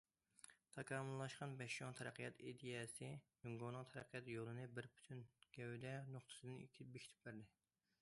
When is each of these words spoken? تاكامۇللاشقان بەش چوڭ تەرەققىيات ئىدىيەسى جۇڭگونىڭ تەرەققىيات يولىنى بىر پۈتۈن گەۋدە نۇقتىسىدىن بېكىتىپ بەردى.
تاكامۇللاشقان 0.77 1.53
بەش 1.59 1.75
چوڭ 1.81 1.93
تەرەققىيات 1.99 2.41
ئىدىيەسى 2.47 3.11
جۇڭگونىڭ 3.43 3.87
تەرەققىيات 3.93 4.33
يولىنى 4.37 4.67
بىر 4.79 4.91
پۈتۈن 4.97 5.25
گەۋدە 5.59 5.97
نۇقتىسىدىن 6.17 6.61
بېكىتىپ 6.79 7.27
بەردى. 7.29 7.51